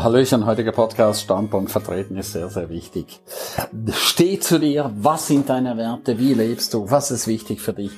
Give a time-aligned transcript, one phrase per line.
[0.00, 3.20] Hallöchen, heutiger Podcast, Standpunkt vertreten ist sehr, sehr wichtig.
[3.92, 7.90] Steh zu dir, was sind deine Werte, wie lebst du, was ist wichtig für dich,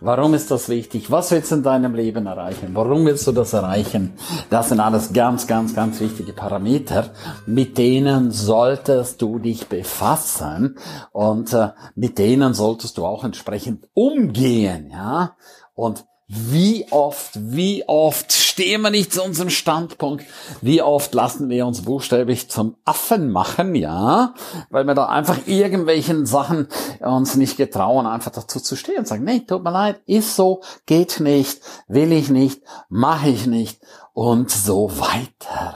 [0.00, 3.52] warum ist das wichtig, was willst du in deinem Leben erreichen, warum willst du das
[3.52, 4.12] erreichen,
[4.50, 7.10] das sind alles ganz, ganz, ganz wichtige Parameter,
[7.46, 10.76] mit denen solltest du dich befassen
[11.10, 15.36] und äh, mit denen solltest du auch entsprechend umgehen, ja,
[15.74, 16.04] und
[16.34, 20.24] wie oft, wie oft stehen wir nicht zu unserem Standpunkt?
[20.62, 24.32] Wie oft lassen wir uns buchstäblich zum Affen machen, ja?
[24.70, 26.68] Weil wir da einfach irgendwelchen Sachen
[27.00, 30.62] uns nicht getrauen, einfach dazu zu stehen und sagen, nee, tut mir leid, ist so,
[30.86, 33.82] geht nicht, will ich nicht, mache ich nicht
[34.14, 35.74] und so weiter.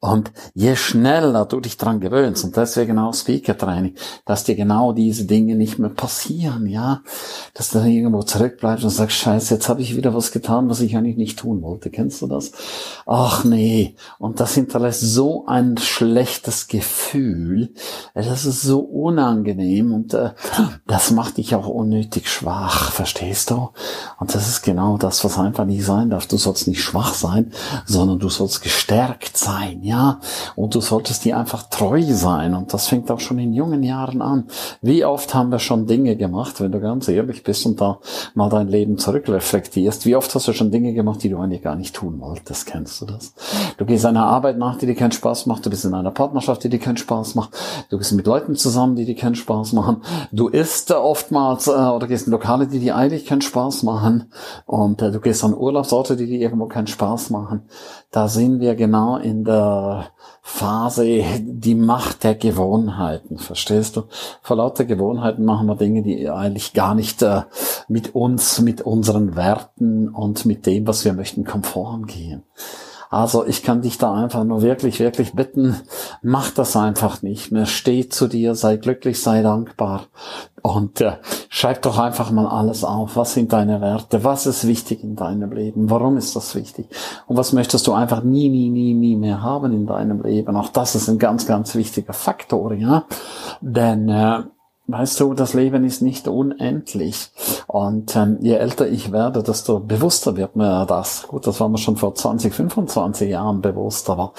[0.00, 5.26] Und je schneller du dich dran gewöhnst, und deswegen auch Speaker-Training, dass dir genau diese
[5.26, 7.02] Dinge nicht mehr passieren, ja,
[7.52, 10.80] dass du dann irgendwo zurückbleibst und sagst, scheiße, jetzt habe ich wieder was getan, was
[10.80, 11.90] ich eigentlich nicht tun wollte.
[11.90, 12.52] Kennst du das?
[13.06, 13.94] Ach nee.
[14.18, 17.74] Und das hinterlässt so ein schlechtes Gefühl.
[18.14, 20.30] Das ist so unangenehm und äh,
[20.86, 23.68] das macht dich auch unnötig schwach, verstehst du?
[24.18, 26.26] Und das ist genau das, was einfach nicht sein darf.
[26.26, 27.52] Du sollst nicht schwach sein,
[27.84, 29.82] sondern du sollst gestärkt sein.
[30.56, 32.54] Und du solltest dir einfach treu sein.
[32.54, 34.44] Und das fängt auch schon in jungen Jahren an.
[34.82, 37.98] Wie oft haben wir schon Dinge gemacht, wenn du ganz ehrlich bist und da
[38.34, 40.06] mal dein Leben zurückreflektierst.
[40.06, 42.66] Wie oft hast du schon Dinge gemacht, die du eigentlich gar nicht tun wolltest?
[42.66, 43.34] Kennst du das?
[43.76, 45.66] Du gehst einer Arbeit nach, die dir keinen Spaß macht.
[45.66, 47.50] Du bist in einer Partnerschaft, die dir keinen Spaß macht.
[47.90, 50.02] Du bist mit Leuten zusammen, die dir keinen Spaß machen.
[50.32, 54.32] Du isst oftmals äh, oder gehst in Lokale, die dir eigentlich keinen Spaß machen.
[54.66, 57.62] Und äh, du gehst an Urlaubsorte, die dir irgendwo keinen Spaß machen.
[58.10, 59.79] Da sind wir genau in der
[60.42, 64.04] Phase die Macht der Gewohnheiten, verstehst du?
[64.42, 67.42] Vor lauter Gewohnheiten machen wir Dinge, die eigentlich gar nicht äh,
[67.88, 72.42] mit uns, mit unseren Werten und mit dem, was wir möchten, konform gehen.
[73.10, 75.74] Also ich kann dich da einfach nur wirklich, wirklich bitten,
[76.22, 77.66] mach das einfach nicht mehr.
[77.66, 80.06] Steh zu dir, sei glücklich, sei dankbar
[80.62, 81.16] und äh,
[81.48, 83.16] schreib doch einfach mal alles auf.
[83.16, 84.22] Was sind deine Werte?
[84.22, 85.90] Was ist wichtig in deinem Leben?
[85.90, 86.86] Warum ist das wichtig?
[87.26, 90.54] Und was möchtest du einfach nie, nie, nie, nie mehr haben in deinem Leben?
[90.54, 93.06] Auch das ist ein ganz, ganz wichtiger Faktor, ja.
[93.60, 94.44] Denn äh,
[94.90, 97.30] Weißt du, das Leben ist nicht unendlich.
[97.68, 101.28] Und ähm, je älter ich werde, desto bewusster wird mir das.
[101.28, 104.32] Gut, das war mir schon vor 20, 25 Jahren bewusst, aber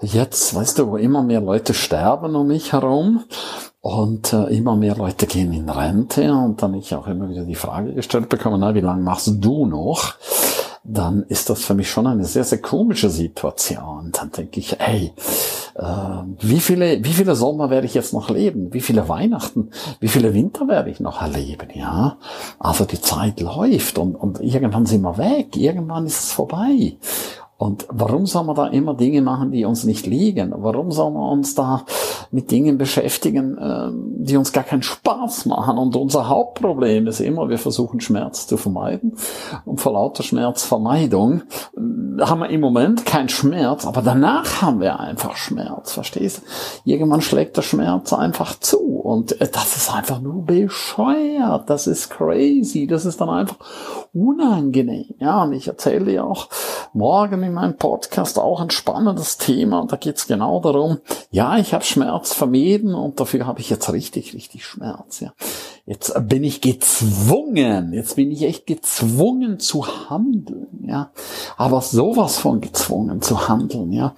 [0.00, 3.24] jetzt, weißt du, wo immer mehr Leute sterben um mich herum
[3.80, 7.54] und äh, immer mehr Leute gehen in Rente und dann ich auch immer wieder die
[7.54, 10.14] Frage gestellt bekomme, na, wie lange machst du noch?
[10.82, 14.10] Dann ist das für mich schon eine sehr, sehr komische Situation.
[14.12, 15.12] Dann denke ich, ey,
[15.76, 18.72] wie viele, wie viele Sommer werde ich jetzt noch leben?
[18.72, 19.70] Wie viele Weihnachten?
[19.98, 21.68] Wie viele Winter werde ich noch erleben?
[21.74, 22.16] Ja,
[22.60, 25.56] also die Zeit läuft und, und irgendwann sind wir weg.
[25.56, 26.96] Irgendwann ist es vorbei.
[27.56, 30.52] Und warum soll man da immer Dinge machen, die uns nicht liegen?
[30.56, 31.84] Warum soll man uns da
[32.32, 35.78] mit Dingen beschäftigen, ähm, die uns gar keinen Spaß machen?
[35.78, 39.16] Und unser Hauptproblem ist immer, wir versuchen Schmerz zu vermeiden.
[39.64, 41.42] Und vor lauter Schmerzvermeidung
[41.76, 46.90] äh, haben wir im Moment keinen Schmerz, aber danach haben wir einfach Schmerz, verstehst du?
[46.90, 48.78] Irgendwann schlägt der Schmerz einfach zu.
[49.04, 51.70] Und äh, das ist einfach nur bescheuert.
[51.70, 52.86] Das ist crazy.
[52.86, 53.56] Das ist dann einfach
[54.12, 55.14] unangenehm.
[55.18, 56.48] Ja, und ich erzähle dir auch
[56.94, 59.86] morgen in meinem Podcast auch ein spannendes Thema.
[59.86, 60.98] Da geht es genau darum,
[61.30, 65.20] ja, ich habe Schmerz vermieden und dafür habe ich jetzt richtig, richtig Schmerz.
[65.20, 65.32] Ja.
[65.86, 71.12] Jetzt bin ich gezwungen, jetzt bin ich echt gezwungen zu handeln, ja.
[71.56, 74.14] Aber sowas von gezwungen zu handeln, ja.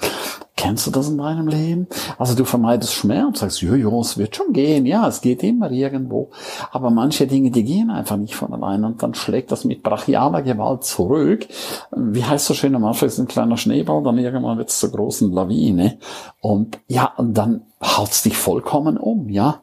[0.57, 1.87] Kennst du das in deinem Leben?
[2.19, 6.31] Also du vermeidest Schmerz, sagst, jojo, es wird schon gehen, ja, es geht immer irgendwo.
[6.73, 10.41] Aber manche Dinge, die gehen einfach nicht von allein und dann schlägt das mit brachialer
[10.41, 11.47] Gewalt zurück.
[11.95, 14.93] Wie heißt so schön, am Anfang ist ein kleiner Schneeball, dann irgendwann wird es zur
[14.93, 15.99] großen Lawine.
[16.41, 19.63] Und ja, und dann haut's dich vollkommen um, ja.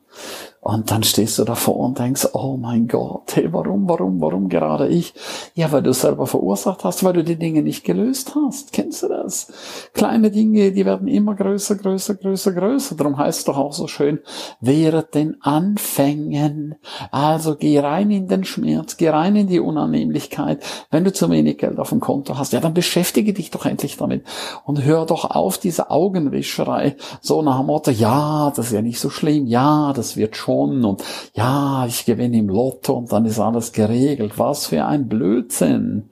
[0.64, 4.88] Und dann stehst du davor und denkst, oh mein Gott, hey, warum, warum, warum gerade
[4.88, 5.14] ich?
[5.56, 8.72] Ja, weil du es selber verursacht hast, weil du die Dinge nicht gelöst hast.
[8.72, 9.52] Kennst du das?
[9.94, 12.96] Kleine Dinge, die werden immer größer, größer, größer, größer.
[12.96, 14.20] Darum heißt es doch auch so schön,
[14.62, 16.76] während den Anfängen.
[17.12, 20.64] Also geh rein in den Schmerz, geh rein in die Unannehmlichkeit.
[20.92, 23.98] Wenn du zu wenig Geld auf dem Konto hast, ja, dann beschäftige dich doch endlich
[23.98, 24.24] damit
[24.64, 26.96] und hör doch auf diese Augenwischerei.
[27.20, 30.53] So nach dem Motto, ja, das ist ja nicht so schlimm, ja, das wird schon
[30.62, 31.04] und
[31.34, 34.34] ja, ich gewinne im Lotto und dann ist alles geregelt.
[34.38, 36.10] Was für ein Blödsinn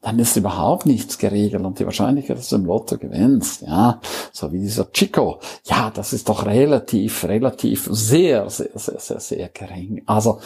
[0.00, 4.00] dann ist überhaupt nichts geregelt und die Wahrscheinlichkeit, dass du im Lotto gewinnst, ja,
[4.32, 9.48] so wie dieser Chico, ja, das ist doch relativ, relativ sehr, sehr, sehr, sehr, sehr
[9.48, 10.02] gering.
[10.06, 10.38] Also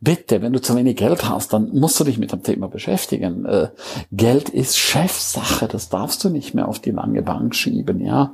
[0.00, 3.46] bitte, wenn du zu wenig Geld hast, dann musst du dich mit dem Thema beschäftigen.
[3.46, 3.68] Äh,
[4.10, 8.32] Geld ist Chefsache, das darfst du nicht mehr auf die lange Bank schieben, ja,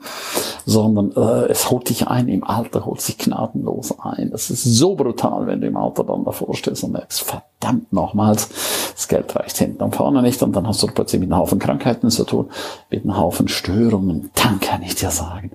[0.64, 4.30] sondern äh, es holt dich ein, im Alter holt sich gnadenlos ein.
[4.30, 8.49] Das ist so brutal, wenn du im Alter dann davor stehst und merkst, verdammt nochmals,
[8.94, 11.58] das Geld reicht hinten und vorne nicht und dann hast du plötzlich mit einem Haufen
[11.58, 12.50] Krankheiten zu tun,
[12.90, 15.50] mit einem Haufen Störungen, dann kann ich dir sagen,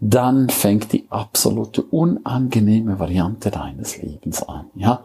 [0.00, 5.02] dann fängt die absolute unangenehme Variante deines Lebens an, ja.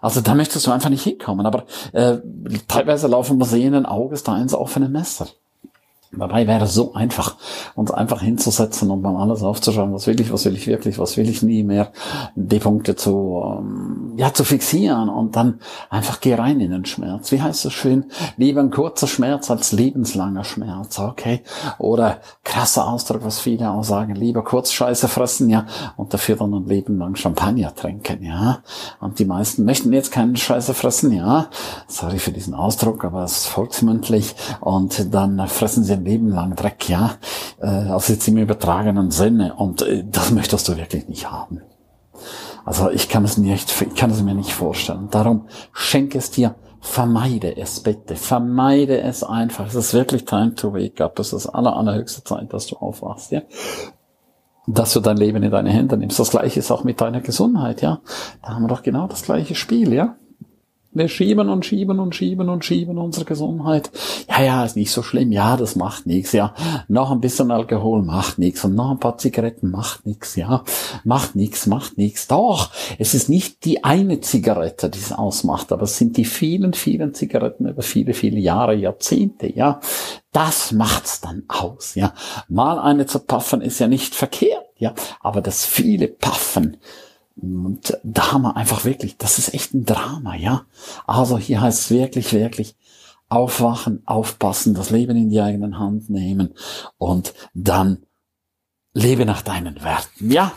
[0.00, 2.18] Also da möchtest du einfach nicht hinkommen, aber äh,
[2.66, 5.28] teilweise laufen Museen Auges da ins offene Messer.
[6.14, 7.36] Dabei wäre es so einfach,
[7.74, 11.16] uns einfach hinzusetzen und mal alles aufzuschauen, was will ich, was will ich wirklich, was
[11.16, 11.90] will ich nie mehr,
[12.34, 15.60] die Punkte zu, ähm, ja, zu fixieren und dann
[15.90, 17.32] einfach geh rein in den Schmerz.
[17.32, 18.06] Wie heißt das schön?
[18.36, 21.42] Lieber ein kurzer Schmerz als lebenslanger Schmerz, okay?
[21.78, 25.66] Oder krasser Ausdruck, was viele auch sagen, lieber kurz Scheiße fressen, ja,
[25.96, 28.58] und dafür dann ein Leben lang Champagner trinken, ja?
[29.00, 31.48] Und die meisten möchten jetzt keinen Scheiße fressen, ja?
[31.88, 36.88] Sorry für diesen Ausdruck, aber es ist volksmündlich und dann fressen sie Leben lang Dreck,
[36.88, 37.12] ja.
[37.60, 39.54] Äh, also jetzt im übertragenen Sinne.
[39.54, 41.60] Und äh, das möchtest du wirklich nicht haben.
[42.64, 45.08] Also ich kann es mir nicht, ich kann es mir nicht vorstellen.
[45.10, 49.66] Darum schenke es dir, vermeide es bitte, vermeide es einfach.
[49.66, 51.18] Es ist wirklich time to wake up.
[51.18, 53.42] Es ist aller, allerhöchste Zeit, dass du aufwachst, ja
[54.66, 56.18] dass du dein Leben in deine Hände nimmst.
[56.18, 58.00] Das gleiche ist auch mit deiner Gesundheit, ja.
[58.42, 60.16] Da haben wir doch genau das gleiche Spiel, ja.
[60.94, 63.90] Wir schieben und schieben und schieben und schieben unsere Gesundheit.
[64.28, 65.32] Ja, ja, ist nicht so schlimm.
[65.32, 66.32] Ja, das macht nichts.
[66.32, 66.54] Ja,
[66.86, 70.36] noch ein bisschen Alkohol macht nichts und noch ein paar Zigaretten macht nichts.
[70.36, 70.64] Ja,
[71.04, 72.28] macht nichts, macht nichts.
[72.28, 76.74] Doch, es ist nicht die eine Zigarette, die es ausmacht, aber es sind die vielen,
[76.74, 79.50] vielen Zigaretten über viele, viele Jahre, Jahrzehnte.
[79.50, 79.80] Ja,
[80.32, 81.94] das macht's dann aus.
[81.94, 82.12] Ja,
[82.48, 84.66] mal eine zu paffen ist ja nicht verkehrt.
[84.76, 86.76] Ja, aber das viele Paffen
[87.36, 90.66] und da haben wir einfach wirklich, das ist echt ein Drama, ja.
[91.06, 92.76] Also hier heißt es wirklich, wirklich
[93.28, 96.54] aufwachen, aufpassen, das Leben in die eigenen Hand nehmen
[96.98, 98.04] und dann
[98.92, 100.52] lebe nach deinen Werten, ja.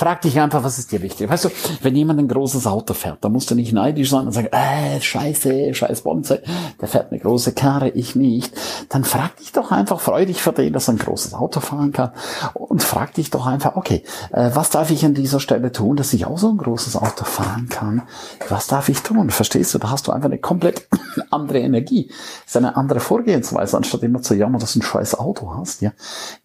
[0.00, 1.28] Frag dich einfach, was ist dir wichtig?
[1.28, 1.50] Weißt du,
[1.82, 4.98] wenn jemand ein großes Auto fährt, dann musst du nicht neidisch sein und sagen, äh,
[4.98, 6.42] scheiße, scheiß Bonze,
[6.80, 8.50] der fährt eine große Karre, ich nicht.
[8.88, 11.92] Dann frag dich doch einfach, freu dich für den, dass er ein großes Auto fahren
[11.92, 12.12] kann
[12.54, 14.02] und frag dich doch einfach, okay,
[14.32, 17.26] äh, was darf ich an dieser Stelle tun, dass ich auch so ein großes Auto
[17.26, 18.00] fahren kann?
[18.48, 19.28] Was darf ich tun?
[19.28, 19.78] Verstehst du?
[19.78, 20.88] Da hast du einfach eine komplett
[21.30, 22.06] andere Energie.
[22.08, 25.82] Das ist eine andere Vorgehensweise, anstatt immer zu jammern, dass du ein scheiß Auto hast,
[25.82, 25.92] ja.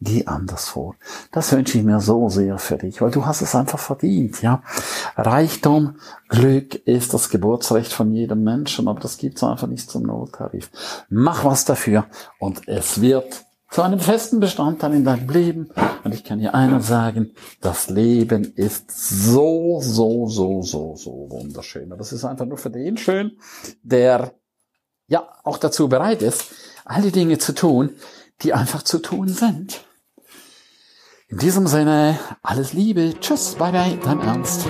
[0.02, 0.96] Geh anders vor.
[1.32, 4.62] Das wünsche ich mir so sehr für dich, weil du hast es einfach verdient, ja.
[5.16, 5.98] Reichtum,
[6.30, 10.70] Glück ist das Geburtsrecht von jedem Menschen, aber das gibt's einfach nicht zum Nulltarif.
[11.10, 12.06] Mach was dafür
[12.40, 13.46] und es wird
[13.76, 15.70] zu einem festen Bestandteil in deinem Leben.
[16.06, 21.92] Und ich kann dir eines sagen, das Leben ist so, so, so, so, so wunderschön.
[21.92, 23.38] Aber es ist einfach nur für den schön,
[23.84, 24.34] der
[25.08, 26.46] ja auch dazu bereit ist,
[26.86, 27.90] all die Dinge zu tun,
[28.44, 29.84] die einfach zu tun sind.
[31.28, 33.16] In diesem Sinne, alles Liebe.
[33.20, 34.68] Tschüss, bye bye, dein Ernst.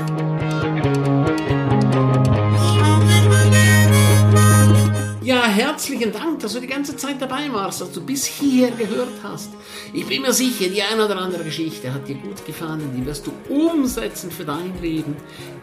[5.21, 9.11] Ja, herzlichen Dank, dass du die ganze Zeit dabei warst, dass du bis hierher gehört
[9.21, 9.49] hast.
[9.91, 13.27] Ich bin mir sicher, die eine oder andere Geschichte hat dir gut gefallen, die wirst
[13.27, 15.17] du umsetzen für dein Leben.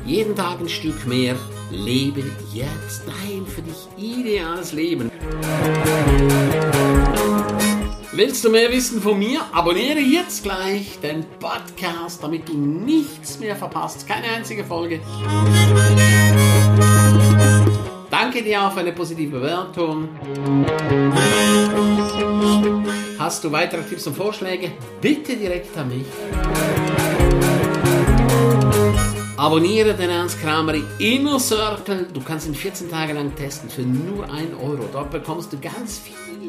[0.04, 1.36] Jeden Tag ein Stück mehr.
[1.70, 2.22] Lebe
[2.52, 5.10] jetzt dein für dich ideales Leben.
[8.14, 9.40] Willst du mehr wissen von mir?
[9.52, 14.06] Abonniere jetzt gleich den Podcast, damit du nichts mehr verpasst.
[14.06, 15.00] Keine einzige Folge.
[18.10, 20.10] Danke dir auch für eine positive Bewertung.
[23.18, 24.72] Hast du weitere Tipps und Vorschläge?
[25.00, 26.06] Bitte direkt an mich.
[29.38, 32.08] Abonniere den Ernst Kramer Inner Circle.
[32.12, 34.86] Du kannst ihn 14 Tage lang testen für nur 1 Euro.
[34.92, 35.98] Dort bekommst du ganz